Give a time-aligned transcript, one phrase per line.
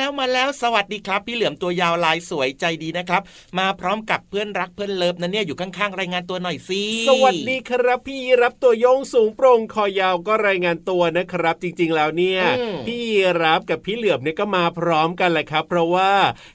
[0.00, 3.22] มาแล้วมาแล้วมาแล้วสวัสดีครับ พี่เหลือมตัวยาวลายสวยใจดีนะครับ
[3.58, 12.40] มาพร้อมกับเพื่อนรักเพื่อนเลิฟนะเนี่ยอยู่ข้างๆรายงานตัวหน่อยสิสวัสดีครับ พี่รับตัวโยงสูงโปร่งคอยาวก็รายงานตัวนะครับ จริงๆแล้วเนี่ย
[12.86, 13.02] พี่
[13.42, 16.10] รับกับพี่เหลือมเนี่ยก็มาพร้อมกันแหละครับ เพราะว่า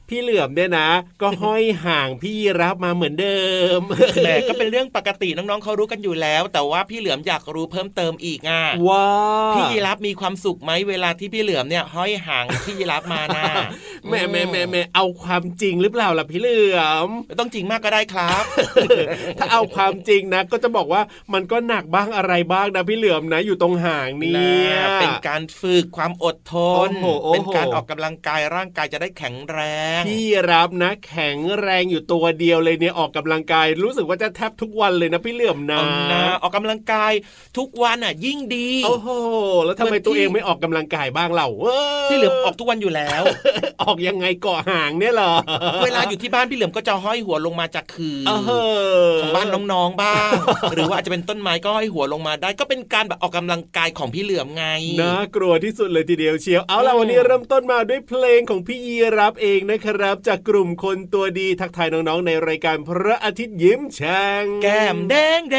[0.09, 0.89] พี่เหลือมเนี่ยนะ
[1.21, 3.39] ก็ห้อยห่างพี่รับมาเหมือนเดิ
[3.77, 3.79] ม
[4.21, 9.07] แหมก็เป็นเรื่องปกติน้องๆเขารู้กันอยู่แล้ว แต่ว่าพี่เหลือมอยากรู้เพิ่มเติมอีกอะว่า
[9.55, 13.38] พี่รับมีความสุขไหมเวลาที่พี่เหลือมเนี่ยห้อยห่างพี่รับมานะ
[14.09, 17.09] แม่แม่แม่แม่เอาความจริงหรือเปล่าล่ะพี่เหลือม
[17.39, 18.43] ต้องจริงมากก็ได้ครับ
[19.39, 21.01] ถ้าเอาความจริงนะ ก็จะบอกว่า
[21.33, 24.37] มันก็หนักบ้างอะไรบ้างนะพี่เหลือมนะ อยู่ตรงห่างนี่
[25.01, 26.53] เป็นการฝึกความอดท
[26.87, 26.89] น
[27.33, 29.59] เป็นการออกกำลังกายร่างกายจะได้แข็งแร
[29.99, 35.81] ง พี่รับนะ แข็งแรงอยู่ตัวเดียวเลยเนี่ยออกกำลังกาย รู้สึกว่าจะแทบทุกวันเลยนะพี่เหลือมนะ
[36.41, 37.11] ออกกำลังกาย
[37.57, 39.09] ทุกวันอะ ยิ่งดีโอ้โห
[39.65, 41.47] แล้วทำไมตัวเองไม่ออกกำลังกายบ้างเรา
[42.09, 43.23] พี่เหลือมออกทุกวันอยู่แล้ว
[43.81, 45.33] ออกยังไงเกาะห่างเนี่ยเหรอ
[45.83, 48.19] เวลาอยู่ที่บ้านพี่เหลือมก็จะห้อยหัวลงมาจากคือ
[49.21, 50.31] ของบ้านน้องๆบ้าง
[50.73, 54.65] หรือว่าอาจจะเป็นต้นไม้ก็ห้อยหัวลงมาได้ ก็เป็นการแบบออกกำลังกายของพี่เหลือมไง
[55.01, 65.57] น่ากลัวที่สุดเลยทีเดียวเชียว เอาล่ะวันนี้เริ่มต้นมาด้วยเพลงของพี่ยีรับเองนะครับ จากกลุ่มคนตัวดีทักทายน้องๆในรายการพระอาทิตย์ยิ้มแฉ่งแก้มแดงแด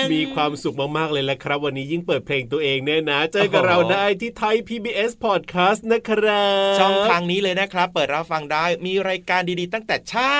[0.00, 10.36] งมีความสุขมากๆเลยแหละครับ วันนี้ยิ่งเปิดเพลงตัวเองเนี่ยนะ เจอกับเราได้ที่ไทย PBS Podcast นะครับช่องทางนี้เลยนะครับ เปิดรับฟังได้มีรายการดีๆ ตั้งแต่เช้า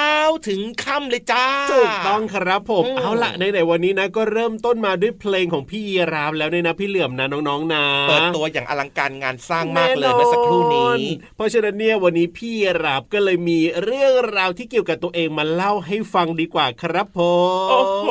[0.48, 11.02] ถึงค่ำเลยจ้าถูกต้องครับผมเอาละในในวันนี้นะก็เริ่มต้นมาด้วยเพลงของพี่ยีรามแล้วเนี่ยนะพี่เหลื่อมนะน้องๆนะเปิดตัวอย่างอลังการงานสร้างมากเลยเมื่อสักครู่นี้
[11.36, 17.20] เพราะฉะนั้นเนี่ยวันนี้พี่ยีราบก็เลยมีเรื่องราวที่เกี่ยวกับตัวเองมาเล่าให้ฟังดีกว่าครับผ
[17.62, 18.08] มโอ้โห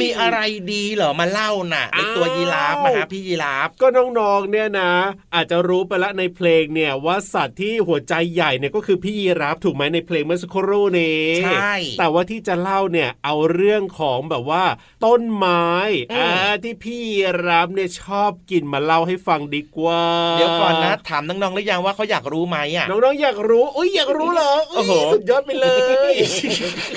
[0.00, 0.38] มีอะไร
[0.72, 3.86] ดีเหรอมาเล่าน่ะในตัวยีราฟมาฮะพี่ยีราฟก็
[4.18, 4.90] น้องๆเนี่ยนะ
[5.34, 14.64] อาจจะรู้ไปละในเพลงเนี่ยว่าสัตว์ที่หัวใจใหญ่เนี่ยก็คือพี่ยีราฟถูกไหมในเพลงเมื่อสักครู่นี้ใช่แต่ว่าที่จะเล่าเนี่ยเอาเรื่องของแบบว่า
[15.04, 15.68] ต้นไม้
[16.14, 16.30] อ่า
[16.62, 20.02] ที่พี่ยีราฟเนี่ยชอบกินมาเล่าให้ฟังดีกว่า
[20.32, 25.68] เดี๋ยวก่อนนะถามน้องๆหรือยังว่าเขาอยากรู้ไหมอะน้องๆอยากรู้อุ้ยอยากรู้เหรอโอ้โหสุดยอดไปเล
[26.12, 26.14] ย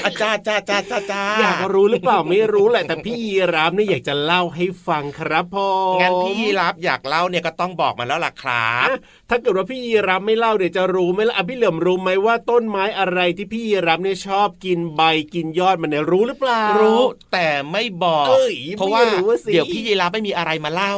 [0.06, 5.70] อาจารย์จ้าจ้าจ้าจ้าอยากรู้หรือเปล่าไม่รู้แหละแต่พี่ยีราฟเนี่ยอยากจะเล่าให้ฟังครับพ่อ
[6.02, 8.88] งั้นพี่ยีราฟอยากเล่าเนี่ยก็ต้องบอกมาแล้วล่ะครับ
[9.34, 15.02] ถ้าเกิดว่าพี่ยีรับไม่เล่าเดี๋ยวจะรู้ไหมล่ะพี่เหลิมรู้ไหมว่าต้นไม้อะไรที่พี่ยีรับเนี่ยชอบกินใบ
[15.34, 17.02] กินยอดมันเนี่ยรู้หรือเปล่า รู้
[17.34, 18.26] แต่ไม่บอก
[18.78, 19.02] เพราะว่า
[19.52, 20.94] เดี๋ยวพี่ยีรับไม่มีอะไรมาเล่า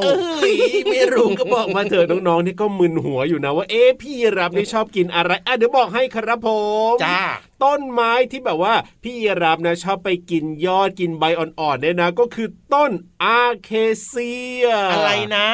[0.91, 6.49] ไม่รู้ก็บอกมาเถอะน้องๆนี่ก็มึนหัวอยู่นะว่าเอ๊ะพี่ยีรับนี่ชอบกินอะไรอะเดี๋ยวบอกให้ครับผ
[6.93, 7.21] มจ้า
[7.63, 8.73] ต้นไม้ที่แบบว่า
[9.03, 12.91] พี่ยีรับนะชอบไปกินยอดกินใบอ่อนๆเนี่ยนะ ก็คือต้น
[13.23, 13.71] อาเค
[14.05, 15.49] เซีย อะไรนะ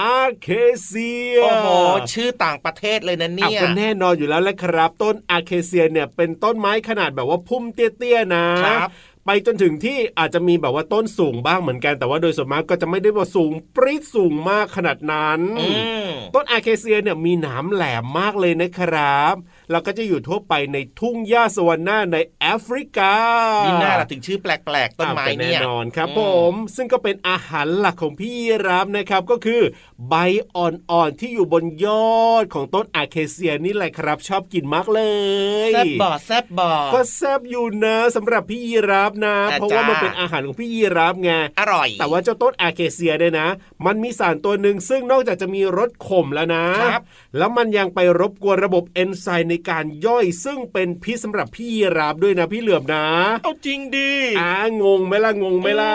[0.00, 0.48] อาเค
[0.84, 1.68] เซีย โอ้โห
[2.12, 8.46] ชื่อต่างประเทศเลยนะเนี่ยก็แน่นอนอยู่แล้วแหละครับ ต้นอาเคเซียเนี่ยเป็นต้นไม้ขนาดแบบว่าพุ่มเตี้ยๆนะ
[9.26, 15.40] ไปจนถึงที่อาจจะมีแบบว่าต้นสูงบ้างเหมือนกันแต่ว่าโดยส่วนมากก็จะไม่ได้ว่าสูงปริ้สูงมากขนาดนั้น
[16.34, 19.34] ต้นอาเคเซียเนี่ยมีหนามแหลมมากเลยนะครับ
[19.70, 23.14] แล้วก็จะอยู่ทั่วไปในทุ่งหญ้าสวรรค์ในแอฟริกา
[23.66, 26.20] มีหน้าถึงชื่อแปลกๆต้นไม้เนี่ยแน่นอนครับผ
[26.50, 28.32] ม ซึ่งก็เป็นอาหารหลักของพี่
[28.68, 29.62] รับนะครับก็คือ
[30.08, 30.14] ใบ
[30.56, 35.00] อ่อนๆที่อยู่บนยอดของต้นอาเคเซียนี่แหละครับ ชอบกินมากเล
[35.68, 41.30] ยแซบบอแซบบอก็แซบอยู่นะสำหรับพี่ยีรับนะ เพราะว่ามันเป็นอาหารของพี่ยีรับไง
[41.60, 43.48] อร่อย แต่ว่าเจ้าต้นอาเคเซียเนี่ยนะ
[43.86, 46.64] มันมีสารตัวหนึ่งซึ่งนอกจากจะมีรสขมแล้วนะ
[47.36, 53.06] แล้วมันยังไปรบกวนระบบเอนไซม์ในการย่อยซึ่งเป็นพิษสำหรับพี่รับด้วยนะพี่เหลือมนะ
[53.42, 55.94] เอาจริงดิอ่างงไหมล่ะงงไหมล่ะ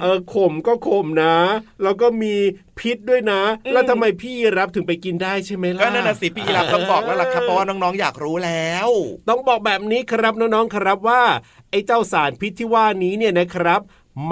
[0.00, 1.36] เออขมก็ขมนะ
[1.82, 2.34] แล้วก็มี
[2.78, 3.40] พิษด้วยนะ
[3.72, 8.88] แล้วทำไมพี่รับถึงไปกินได้ใช่ไหมล่ะก็นั่นนะสิพี่รับต้องบอกแล้วล่ะครับเพราะว่าน้องๆอยากรู้แล้ว
[9.28, 11.22] ต้องบอกแบบนี้ครับน้องๆครับว่า
[11.70, 13.80] ไอ้เจ้าสารพิษที่ว่านี้เนี่ยนะครับ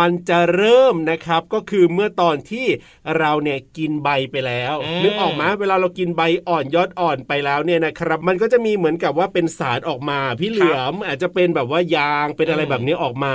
[0.01, 2.67] มันจะเริ่มนะครับก็คือเมื่อตอนที่
[3.19, 13.35] เราเนี่ยกินใบไปแล้วนึกออกไหมเวลาเรากินใบอ่อนยอดอ่อนไปแล้วเนี่ยนะครับ มันก็จะมีเหมือนกับว่าเป็นสารออกมาพี่เหลือมอาจจะเป็นแบบว่ายางเป็นอะไรแบบนี้ออกมา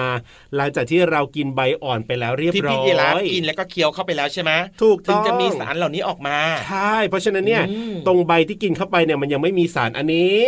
[0.55, 4.51] หลังจากที่เรากินใบอ่อนไปแล้วเรียบร้อยที่พี่ยีราฟกินแล้วก็เคี้ยวเข้าไปแล้วใช่ไหม
[4.81, 6.37] ถูกถึงจะมีสารเหล่านี้ออกมา
[6.67, 7.63] ใช่เพราะฉะนั้นเนี่ย
[8.07, 10.43] ตรงใบที่กินเข้าไปเนี่ยมันยังไม่มีสารอันนี้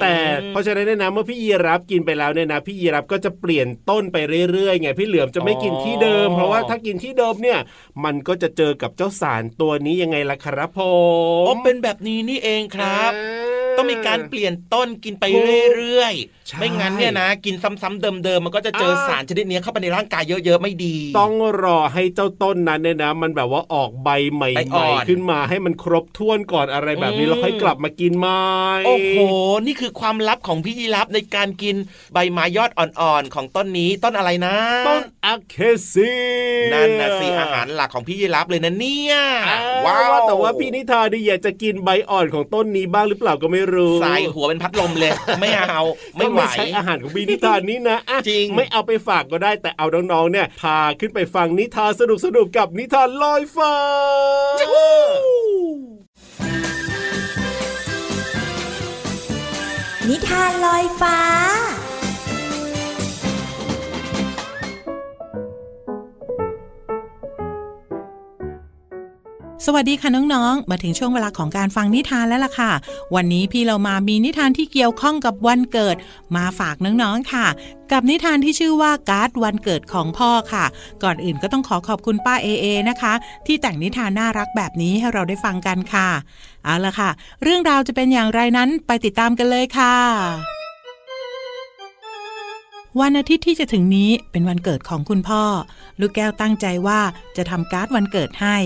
[0.00, 0.14] แต่
[0.48, 4.16] เพราะฉะนั้นเนี่ยนะเมื่อพี่ยีรับกินไปแล้วเนี่ยนะพี่ยีรับก็จะเปลี่ยนต้นไป
[4.52, 7.58] เรื่อยๆไงพี่เหลือมจะไม่กินที่เดิม เพราะว่าถ้ากินที่เดิมเนี่ย
[8.04, 10.80] มันก็จะเจอกับเจ้าสารตัวนี้ยังไงล่ะครับผ
[11.42, 13.12] มอ๋อเป็นแบบนี้นี่เองครับ
[13.78, 15.24] ต้องมีการเปลี่ยนต้นกินไป
[15.74, 21.32] เรื่อยๆ ไม่งั้นเนี่ยนะ กินซ้ำๆเดิมๆ มันก็จะเจอสารชนิดนี้เข้าไปในร่างกายเยอะๆ ไม่ดี ต้อง
[21.62, 28.42] รอให้เจ้าต้นนั้นเนี่ยนะ มันแบบว่าออกใบใหม่ๆ ขึ้นมาให้มันครบถ้วนก่อนอะไรแบบนี้แล้วค่อยกลับมากินใหม่
[28.86, 29.18] โอ้โห
[29.66, 31.76] นี่คือความลับของพี่ยีรับในการกิน
[32.12, 34.56] ใบไม้ยอดอ่อนๆ ของต้นนี้ต้นอะไรนะ
[34.88, 35.56] ต้นอะเค
[35.92, 36.12] ซี
[36.72, 39.14] นั่นนะสิอาหารหลักของพี่ยีรับเลยนะเนี่ย
[39.84, 45.82] ว้าวแต่ว่าพี่นิทานอยากจะกินใบอ่อนของต้นนี้บ้างหรือเปล่าก็ไม่รู้ใส่หัวเป็นพัดลมเลย ไม่เอา
[46.16, 47.98] ไม่ไหวใช้อาหารของบีนิทานนี้นะ
[48.28, 53.74] จริงไม่เอาไปฝากก็ได้แต่เอาน้องๆเนี่ย พาขึ้นไปฟังนิทานสนุกสนุกกับนิทานลอยฟ้า
[60.08, 61.18] นิทานลอยฟ้า
[69.66, 72.72] สวัสดีค่ะน้องๆ มาถึงช่วงเวลาของการฟังนิทานแล้วล่ะค่ะ
[73.14, 75.96] วันนี้พี่เรามามีนิทานที่เกี่ยวข้องกับวันเกิด
[76.36, 77.46] มาฝากน้องๆค่ะ
[77.92, 80.64] กับนิทานที่ชื่อว่าการ์ดวันเกิดของพ่อค่ะ
[81.02, 83.12] ก่อนอื่นก็ต้องขอขอบคุณป้าเอเอนะคะ
[83.46, 86.08] ที่แต่งนิทานน่ารักแบบนี้ให้เราได้ฟังกันค่ะ
[86.64, 87.10] เอาละค่ะ
[87.42, 89.96] เรื่องราวจะเป็นอย่างไรนั้นไปติดตามกันเลยค่ะ
[93.00, 95.42] วันอาทิตย์ที่จะถึงนี้เป็นวันเกิดของคุณพ่อ
[96.00, 97.00] ลูกแก้วตั้งใจว่า
[97.36, 98.58] จะทำการ์ดวันเกิดให้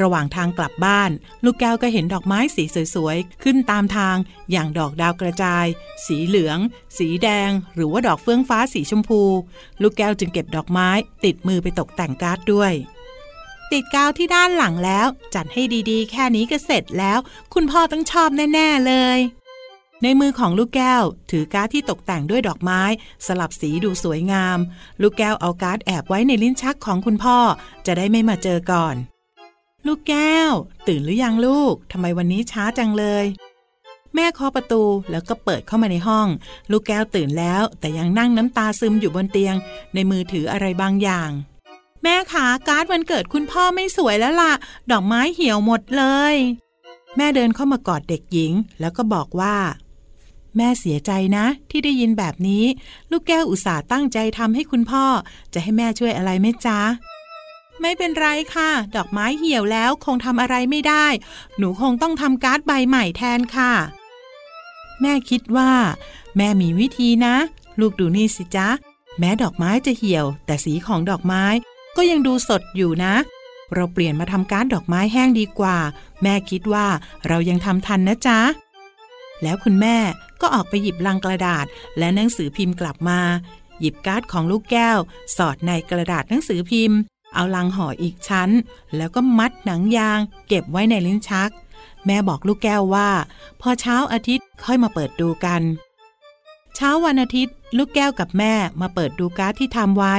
[0.00, 1.10] ระหว่างทางกลับบ้าน
[1.44, 2.64] ลูกแก้วก็เห็นดอกไม้สี
[2.94, 4.16] สวยๆ ขึ้นตามทาง
[4.50, 5.66] อย่างดอกดาวกระจาย
[6.06, 6.58] สีเหลือง
[6.98, 9.22] สีแดง หรือว่าดอกเฟื่องฟ้าสีชมพู
[9.82, 10.88] ลูกแก้วจึงเก็บดอกไม้
[11.24, 12.72] ติดมือไปตกแต่งการ์ดด้วย
[13.72, 17.18] ติดกาวที่ด้านหลังแล้ว จัดให้ดีๆ แค่นี้ก็เสร็จแล้ว
[17.54, 19.18] คุณพ่อต้องชอบแน่ ๆ เลย
[20.02, 22.82] ในมือของลูกแก้ว ถือการ์ดที่ตกแต่งด้วยดอกไม้
[23.26, 24.58] สลับสีดูสวยงาม
[25.00, 27.38] ลูกแก้วเอาการ์ดแอบไว้ในลิ้นชักของคุณพ่อ
[27.86, 28.94] จะได้ไม่มาเจอก่อน
[29.86, 30.52] ลูกแก้ว
[30.86, 33.24] ตื่นหรือยังลูกทำไมวันนี้ช้าจังเลย
[34.14, 36.28] แม่เคาะประตูแล้วก็เปิดเข้ามาในห้อง
[36.70, 39.54] ลูกแก้วตื่นแล้ว แต่ยังนั่งน้ำตาซึมอยู่บนเตียง
[39.94, 41.30] ในมือถืออะไรบางอย่าง
[42.02, 44.52] แม่ขาการ์ดวันเกิดคุณพ่อไม่สวยแล้วล่ะ
[44.90, 46.34] ดอกไม้เหี่ยวหมดเลย
[47.16, 49.56] แม่เดินเข้ามากอดเด็กหญิง แล้วก็บอกว่า
[50.56, 52.64] แม่เสียใจนะ ที่ได้ยินแบบนี้
[53.10, 55.04] ลูกแก้วอุตส่าห์ตั้งใจทำให้คุณพ่อ
[55.52, 56.80] จะให้แม่ช่วยอะไรไหมจ๊ะ
[57.80, 61.06] ไม่เป็นไรค่ะ ดอกไม้เหี่ยวแล้วคงทำอะไรไม่ได้
[61.58, 63.72] หนูคงต้องทำการ์ดใบใหม่แทนค่ะ
[65.00, 65.72] แม่คิดว่า
[66.36, 67.36] แม่มีวิธีนะ
[67.80, 68.68] ลูกดูนี่สิจ๊ะ
[69.18, 71.44] แม้ดอกไม้จะเหี่ยว แต่สีของดอกไม้
[71.96, 73.14] ก็ยังดูสดอยู่นะ
[73.74, 75.78] เราเปลี่ยนมาทำการ์ดดอกไม้แห้งดีกว่า
[76.22, 76.86] แม่คิดว่า
[77.26, 78.40] เรายังทำทันนะจ๊ะ
[79.42, 79.96] แล้วคุณแม่
[80.40, 81.66] ก็ออกไปหยิบลังกระดาษ
[81.98, 83.20] และหนังสือพิมพ์กลับมา
[83.80, 84.98] หยิบการ์ดของลูกแก้ว
[85.36, 86.98] สอดในกระดาษหนังสือพิมพ์
[87.36, 88.50] เอาลังห่ออีกชั้น
[88.96, 91.50] แล้วก็มัดหนังยาง เก็บไว้ในลิ้นชัก
[92.06, 93.08] แม่บอกลูกแก้วว่า
[93.60, 95.62] พอเช้าอาทิตย์ค่อยมาเปิดดูกัน
[96.74, 100.16] เช้าวันอาทิตย์ ลูกแก้วกับแม่มาเปิดดูการ์ดที่ทำไว้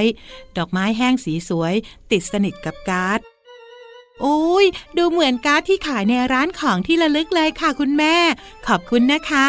[0.58, 1.74] ดอกไม้แห้งสีสวย
[2.12, 3.20] ติดสนิทกับการ์ด
[4.22, 4.66] โอ้ย
[4.98, 8.16] ดูเหมือนการ์ดที่ขายในร้านของที่ระลึกเลยค่ะคุณแม่
[8.68, 9.48] ขอบคุณนะคะ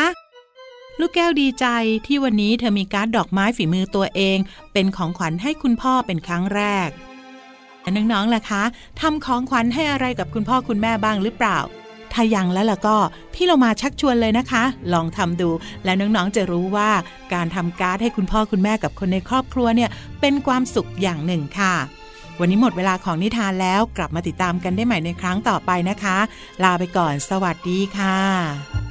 [1.01, 1.67] ลูกแก้วดีใจ
[2.07, 4.39] ที่วันนี้เธอมีการ์ดดอกไม้ฝีมือตัวเอง
[4.73, 6.89] เป็นของขวัญให้คุณพ่อเป็นครั้งแรก
[7.97, 8.62] น้องๆล่ะคะ
[9.00, 11.59] ทำของขวัญให้อะไรกับคุณพ่อคุณแม่บ้างหรือเปล่า
[12.12, 12.97] ถ้ายังแล้วล่ะก็
[13.35, 15.50] พี่เรามาชักชวนเลยนะคะ ลองทำดู
[15.85, 16.90] แล้วน้องๆจะรู้ว่า
[17.35, 19.90] การทำการ์ดให้คุณพ่อคุณแม่กับคนในครอบครัวเนี่ย
[20.21, 21.75] เป็นความสุขอย่างหนึ่งค่ะ
[22.40, 26.18] วันนี้หมดเวลาของนิทานแล้วกลับมาติดตามกันได้ใหม่ในครั้งต่อไปนะคะ
[26.62, 28.88] ลาไปก่อนสวัสดีค่ะ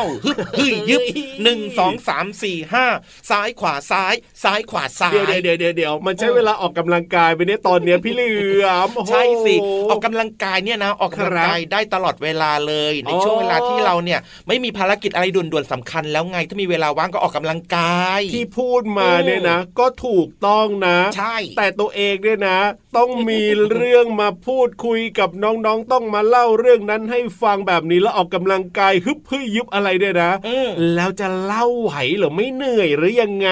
[0.00, 1.00] าฮึบฮึยยึบ
[1.42, 2.86] หนึ่งสองสามสี่ห้า
[3.30, 9.54] ซ้ายขวาซ้าย ซ้ายขวาซ้ายเดี๋ยวเดี๋ยวเดี๋ยวเดี๋ยวมันใช้เวลาออกกำลังกายไปเนี่ยตอนเนี้ยพี่เหลือมโอ้โหใช่สิ
[9.90, 22.58] ออกกำลังกายเนี่ยนะออกกำลังกายได้ตลอดเวลาเลย ในช่วงเวลาที่เราเนี่ยไม่มีภารกิจอะไรด่วนๆสำคัญ แล้วไงถ้ามีเวลาว่างก็ออกกำลังกาย ที่พูดมาเนี่ยนะ ก็ถูกต้องนะ ใช่ แต่ตัวเองเนี่ยนะ
[22.96, 23.42] ต้องมี
[23.72, 33.50] เรื่องมาพูดคุยกับน้องๆ ต้องมาเล่าเรื่องนั้นให้ฟังแบบนี้แล้วออกกำลังกายฮึบฮึยึบอะไรเนี่ยนะอืมแล้วจะเล่าไหวเหรือไม่เหนื่อยหรือยังไง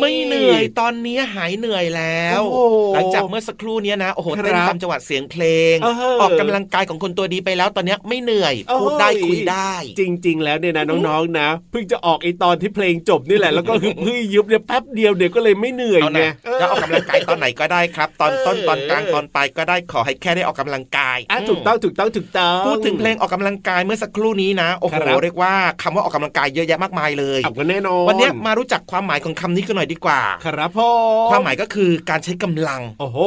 [0.00, 5.44] ไม่เหนื่อยตอนนี้หายเหนื่อยแล้วโอ้โหหลังจากเมื่อสักครู่เนี้ยนะโอ้โหครับเต้นตามจังหวัดเสียงเพล
[5.74, 30.90] งเออออกกำลังกายของคนตัวดีไปแล้วตอนเนี้ยไม่เหนื่อยโอ้ยพูดได้คุยได้ จริง ๆ แล้วเนี่ยนะน้องๆนะเพิ่งจะออกไอตอนที่เพลงจบนี่แหละแล้วก็ฮึบฮึยึบเนี่ยแป๊บเดียวเดี๋ยวก็เลยไม่เหนื่อยเอาไงนะจะออกกำลังกายตอนไหนก็ได้ครับ ตอนต้นเออตอนกลางตอนปลายก็ได้ขอให้แค่ได้ออกกำลังกายอะถูกต้องถูกต้องถูกต้องพูดถึงเพลงออกกำลังกายเมื่อสักครู่นี้นะโอ้โหครับเรียกว่าคำว่าออกกำลังกายเยอะแยะมากมายเลยเอาก็แน่นอนวันเนี้ยมารู้จักความหมายของคำนี้กันหน่อยดีกว่า ครับพ่อ
[31.30, 33.18] ความหมายก็คือการใช้กำลังโอ้โห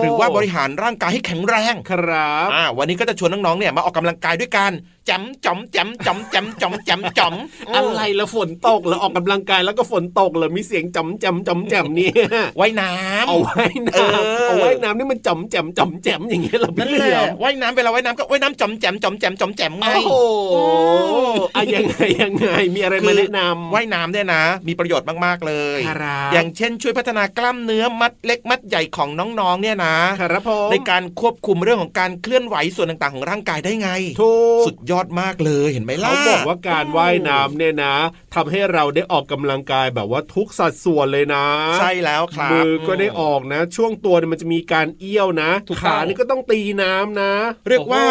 [0.00, 4.72] หรือว่าบริหารร่างกายให้แข็งแรงครับอ่าวันนี้ก็จะชวนน้องๆเนี่ยมาออกกำลังกายด้วยกัน
[5.10, 7.34] จำจอมจำจอมจำจอมจำจอม
[7.76, 12.12] อะไรละฝนตกแล้วออกกำลังกายแล้วก็ฝนตกเหรอมีเสียงจำจำจำแจมเนี่ย
[12.60, 20.14] ว่ายน้ำเอาไว้น้เออำเอาไว้น้ำนี่มันจำแจมจำแจมอย่างเงี้ยเหรอพี่นั่นเหแหลือละมว่ายน้ำเวลาว่ายน้ำก็ว่ายน้ำจอมแจมจอมแจมจอมแจมไงโอ้โห
[21.54, 29.08] อะยังไงยังไงมีอะไรมาแนะนำว่ายน้ำเนี่ยนะ มีประโยชน์มากๆเลยครับอย่างเช่นช่วยพัฒนากล้ามเนื้อมัดเล็กมัดใหญ่ของ
[29.40, 37.94] น้องๆเนี่ยนะครับผมในการควบคุมเรื่องของการเคลื่อนไหวส่วนต่างๆ ของร่างกายได้ไงถูกสุดยอดมากเลยเห็นไหมล่ะเขาบอกว่าการว่ายน้ำเนี่ยนะ
[38.34, 41.44] ทำให้เราได้ออกกำลังกายแบบว่าทุกสัดส่วนเลยนะ
[41.78, 45.50] ใช่แล้วครับมือก็ได้ออกนะ ช่วงตัวเนี่ยมันจะมีการการเอี้ยวนะ
[45.82, 47.32] ขานี่ก็ต้องตีน้ำนะ
[47.68, 48.04] เรียกว่า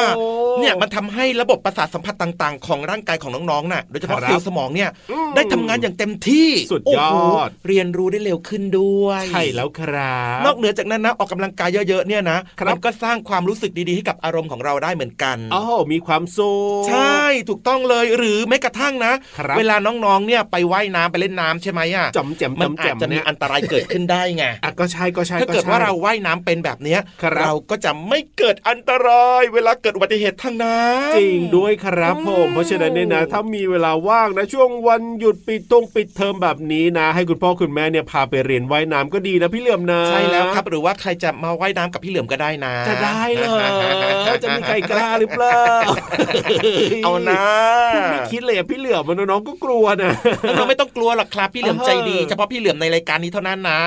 [0.59, 4.89] เนี่ยมันทำให้ระบบประสาทสัมผัสต่าง ๆ ของร่างกายของน้องๆน่ะโดยเฉพาะเซลล์สมองเนี่ย
[5.35, 19.13] ได้ทำงานอย่างเต็มที่สุดยอดเรียนรู้ได้เร็วขึ้นด้วยใช่แล้วครับนอกเหนือจากนั้นนะออกกำลังกายเยอะๆเนี่ยนะมันก็สร้างความรู้สึกดีๆให้กับอารมณ์ของเราได้เหมือนกันอ๋อมีความสุขใช่ถูกต้องเลยหรือแม้กระทั่งนะ
[19.57, 26.99] เวลาน้องๆเนี่ยไปไว่ายน้ำไปเล่นน้ำใช่ไหมอะจำแจมมันอาจจะมีอันตรายเกิดขึ้นได้ไงอะก็ใช่ก็ใช่ถ้าเกิดว่าเราว่ายน้ำเป็นแบบเนี้ย
[27.37, 45.63] เราก็จะไม่เกิดอันตราย เวลาเกิดอุบัติเหตุทางน้ำจริงด้วยครับผมเพราะฉะนั้นเนี่ยนะถ้ามีเวลาว่างนะช่วงวันหยุดปิดตรงปิดเทอมแบบนี้นะ ให้คุณพ่อคุณแม่เนี่ยพาไปเรียนว่ายน้ำก็ดีนะพี่เหลือมนะใช่แล้วครับ หรือว่าใครจะมาว่ายน้ำกับพี่เหลือมก็ได้นะ จะได้เลยจะมีใครกล้าหรือเปล่า
[47.03, 47.43] เอานะ
[48.11, 50.11] ไม่คิดเลยพี่เหลือมน้องก็กลัวนะ
[50.57, 53.79] น้องไม่ต้องกลัวหรอกครับพี่เหลือมใจดีเฉพาะพี่เหลือมในรายการนี้เท่านั้นนะ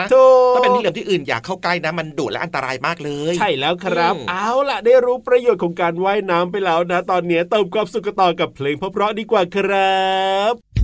[0.54, 10.04] ถ้าเป็นพี่เหลือมที่อื่นอยากเข้าใกล้นะมันดุและอันตรายมากเลย ใช่แล้วครับ เอาล่ะได้รู้ประโยชน์ของการว่ายน้ำไปแล้วนะ ตอนนี้เติมความสุขต่อกับเพลงเพราะๆดีกว่าครั
[10.52, 10.83] บ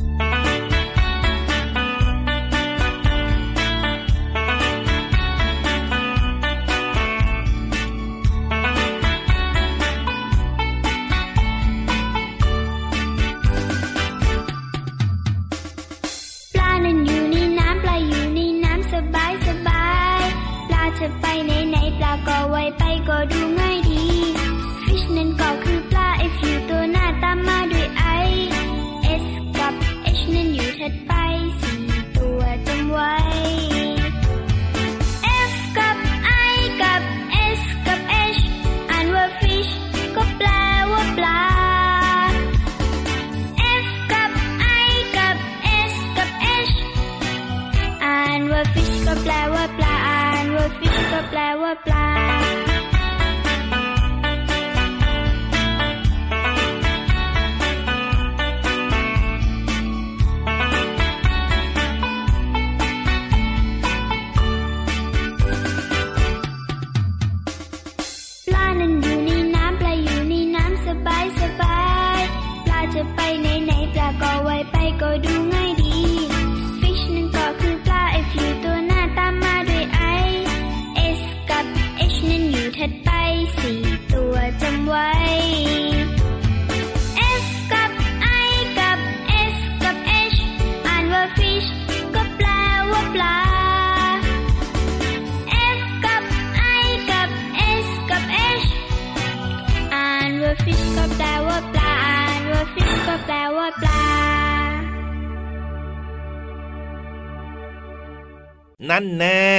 [108.90, 109.50] นั่นแน่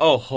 [0.00, 0.30] โอ้โห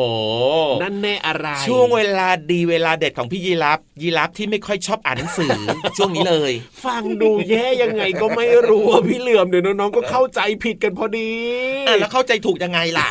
[0.81, 5.51] นั่นแน่อะไร ช่วงเวลาดีเวลาเด็ดของพี่ยีรับยีรับที่ไม่ค่อยชอบอ่านหนังสือ
[5.97, 6.51] ช่วงนี้เลย
[6.85, 11.31] ฟังดูแย่ยังไงก็ไม่รู้พี่เหลื่อมเดี๋ยวน้องๆก็เข้าใจผิดกันพอดี
[11.87, 13.09] อะแล้วเข้าใจถูกยังไงล่ะ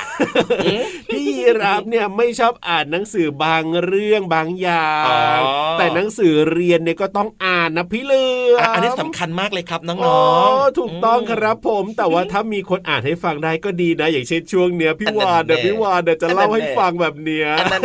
[1.11, 4.93] พี่ยีรับเนี่ยไม่ชอบอ่านหนังสือบางเรื่องบางอย่า
[5.39, 5.41] ง
[5.79, 9.95] แต่หนังสือเรียนเนี่ยก็ต้องอ่านนะพี่เหลื่อมอันนี้สำคัญมากเลยครับน้
[10.27, 17.83] องๆถูกต้องครับผมแต่ว่าถ้ามีคนอ่านให้ฟังได้ก็ดีนะ อย่างเช่นช่วงเนี้ยพี่วานเดี๋ยวพี่วานเดี๋ยวจะเล่าให้ฟังแบบเนี้ยนั่น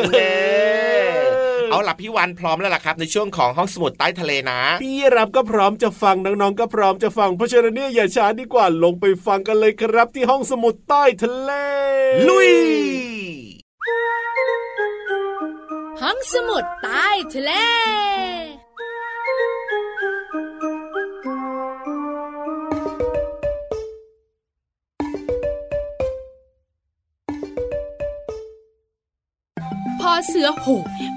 [1.77, 11.51] เเอาล่ะพี่วันพร้อมแล้วล่ะครับ ในช่วงของห้องสมุดใต้ทะเลนะ พี่รับก็พร้อมจะฟังน้องๆก็พร้อมจะฟังเพราะฉะนั้นเนี่ยอย่าช้าดีกว่าลงไปฟังกันเลยครับที่ห้องสมุดใต้ทะเล
[12.27, 12.51] ลุย
[16.01, 17.51] ห้องสมุดใต้ทะเล
[30.27, 30.65] เสือโห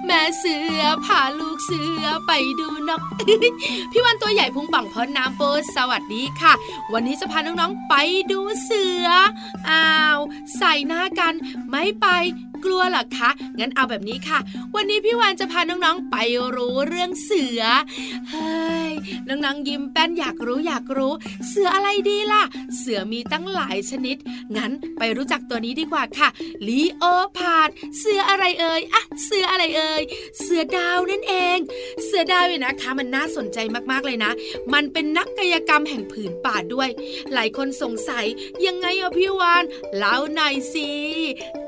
[0.06, 3.02] แม่เสือพาลูกเสือไปดูนก
[3.90, 5.42] พี่วันตัวใหญ่พุงปังพอน้ำโป
[5.76, 6.52] สวัสดีค่ะ
[6.92, 7.94] วันนี้จะพาน้องๆไป
[8.30, 9.06] ดูเสือ
[9.70, 10.18] อ้าว
[10.56, 11.34] ใส่หน้ากัน
[11.70, 12.06] ไม่ไป
[12.64, 14.38] กลัวหรอคะ งั้นเอาแบบนี้ค่ะ
[14.74, 16.16] วันนี้พี่วานจะพาน้องๆไป
[16.56, 17.62] รู้เรื่องเสือ
[18.30, 18.92] เฮ้ย
[19.28, 21.12] น้องๆยิ้มแป้นอยากรู้อยากรู้
[21.48, 22.42] เสืออะไรดีล่ะ
[22.78, 24.16] เสือมีตั้งหลายชนิด
[24.56, 26.28] งั้นไปรู้จักตัวนี้ดีกว่าค่ะ
[26.68, 27.04] ลีโอ
[27.36, 27.68] พาด
[27.98, 30.02] เสืออะไรเอ่ยอะเสืออะไรเอ่ย
[30.40, 31.58] เสือดาวนั่นเอง
[32.04, 33.58] เสือดาวเนี่ยนะคะ มันน่าสนใจ
[33.90, 34.32] มากๆเลยนะ
[34.72, 36.88] มันเป็นนักกายกรรมแห่งผืนป่าด้วย
[37.32, 38.26] หลายคนสงสัย
[38.66, 39.64] ยังไงอะพี่วาน
[39.96, 40.88] เล่าหน่อยสิ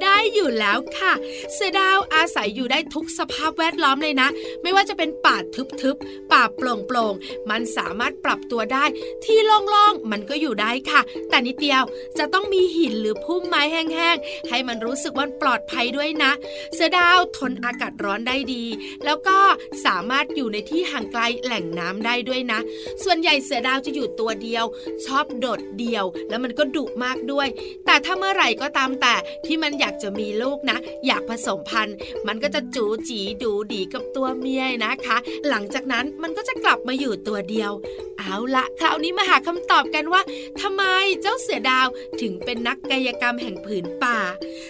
[0.03, 1.13] ได้อยู่แล้วค่ะ
[1.53, 4.29] เสือดาวอาศัยอยู่ได้ทุกสภาพแวดล้อมเลยนะ
[4.63, 5.37] ไม่ว่าจะเป็นป่า
[5.81, 8.85] ทึบๆ ป่าโปร่งๆ มันสามารถปรับตัวได้
[9.25, 11.83] ที่โล่งๆ มันก็อยู่ได้ค่ะ แต่นิดเดียว
[12.19, 16.33] จะต้องมีหินหรือพุ่มไม้แห้งๆ ให้มันรู้สึกว่าปลอดภัยด้วยนะ
[16.75, 18.65] เสือดาวทนอากาศร้อนได้ดี
[19.05, 19.39] แล้วก็
[19.87, 22.61] สามารถอยู่ในที่ห่างไกลแหล่งน้ำได้ด้วยนะ
[23.05, 24.65] ส่วนใหญ่เสือดาวจะอยู่ตัวเดียว
[25.07, 27.49] ชอบโดดเดี่ยว แล้วมันก็ดุมากด้วย
[27.87, 29.15] แต่ถ้าเมื่อไหร่ก็ตามแต่
[29.47, 30.72] ที่มันอยากจะมีลูกนะ
[31.07, 35.17] อยากผสมพันธุ์ มันก็จะจูจีดูดีกับตัวเมียนะคะ
[35.49, 37.73] หลังจากนั้นมันก็จะกลับมาอยู่ตัวเดียว
[38.19, 40.23] เอาละคราวนี้มาหาคำตอบกันว่า
[40.61, 40.83] ทำไม
[41.23, 41.87] เจ้าเสือดาว
[42.21, 44.19] ถึงเป็นนักกายกรรมแห่งผืนป่า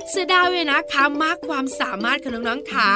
[0.08, 2.88] เสือดาวเนี่ยนะคะมากความสามารถของน้องๆขา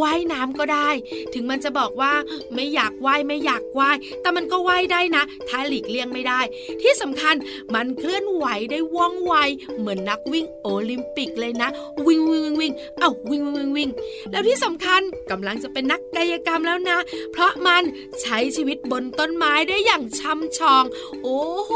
[0.00, 0.90] ว่ายน้ำก็ได้
[1.34, 2.12] ถึงมันจะบอกว่า
[2.54, 6.40] ไม่อยากว่ายไม่อยากว่าย แต่มันก็ว่ายได้นะ ถ้าหลีกเลี่ยงไม่ได้
[6.82, 7.34] ที่สำคัญ
[7.74, 9.34] มันเคลื่อนไหวได้ว่องไว
[9.78, 11.68] เหมือนนักวิ่งโอลิมปิกเลยนะ
[12.06, 13.90] วิ่งวิ่งวิ่งวิ่งเอ้าวิ่งวิ่งวิ่งวิ่ง
[14.30, 16.98] แล้วที่สำคัญกำลังจะเป็นนักกายกรรมแล้วนะ
[17.32, 17.82] เพราะมัน
[18.20, 20.84] ใช้ชีวิตบนต้นไม้ได้อย่างช่ำชอง
[21.22, 21.72] โอ้โห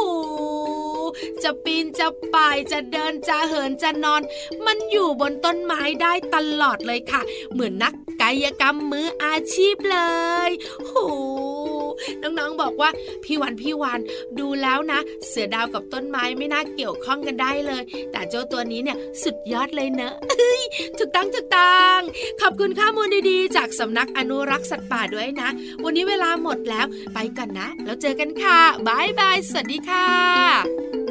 [1.42, 4.22] จะปีนจะป่ายจะเดินจะเหินจะนอน
[4.66, 7.22] มันอยู่บนต้นไม้ได้ตลอดเลยค่ะ
[7.52, 9.98] เหมือนนักกายกรรมมืออาชีพเล
[10.48, 10.50] ย
[10.86, 10.94] โห
[12.22, 12.90] น้องๆบอกว่า
[13.24, 14.00] พี่วันพี่วัน
[14.38, 20.14] ดูแล้วนะ เสือดาวกับต้นไม้ไม่น่าเกี่ยวข้องกันได้เลย แต่เจ้าตัวนี้เนี่ยสุดยอดเลยเนอะ
[20.98, 21.98] ถูกต้องถูกต้อง
[22.40, 25.48] ขอบคุณข้อมูลดีๆ จากสำนักอนุรักษ์สัตว์ป่าด้วยนะ
[25.84, 31.03] วันนี้เวลาหมดแล้วไปก่อนนะ แล้วเจอกันค่ะบายบายสวัสดีค่ะ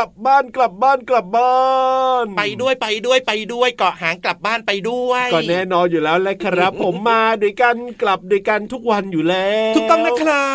[0.00, 1.58] ลับบ้านกลับบ้านกลับบ้า
[2.22, 10.46] น ไปด้วยไปด้วยไปด้วยเกาะหางกลับบ้านไปด้วยก็แน่นอนอยู่แล้วแหละครับ ผมมาด้วยกันกลับด้วยกันทุกวันอยู่แล้วถูกต้องนะครั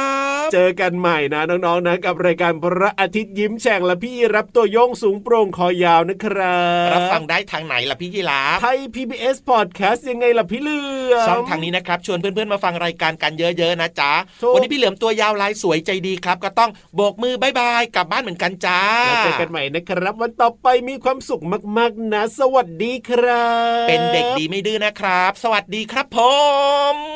[0.46, 10.80] บเจอกันใหม่นะน้องๆนะกับรายการพระอาทิตย์ยิ้มแฉ่งและพี่รับตัวโยงสูงโปร่งคอยาวนะครับรับฟังได้ทางไหนล่ะพี่ยีราฟไทย PBS Podcast ยังไงล่ะพี่เหลื
[11.12, 21.44] อมช่องทางนี้นะครับ ชวนเพื่อนๆมาฟังรายการกันเยอะๆนะจ๊ะถูกวันนี้พี่เหลือมตัวยาวลายสวยใจดีครับ ก็ต้องโบกมือบายบายกลับบ้านเหมือนกันจ้าแล้วเจอกันใหม่นะครับ วันต่อไปมีความสุข
[21.78, 23.48] มากๆนะ สวัสดีครั
[23.86, 26.20] บ เป็นเด็กดีไม่ดื้อนะครับ สวัสดีครับผ
[26.94, 27.15] ม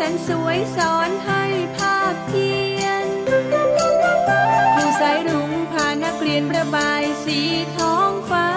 [0.00, 1.44] สนสวยสอนให้
[1.76, 3.06] ภาพเพียน
[4.74, 7.40] ผู้สายรุ้งพานักเรียนประบายสี
[7.76, 8.48] ท้องฟ้า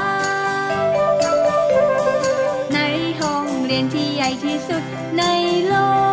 [2.73, 2.79] ใน
[3.19, 4.83] ห้องเรียนที่ใหญ่ที่สุด
[5.17, 5.23] ใน
[5.67, 5.73] โล
[6.11, 6.12] ก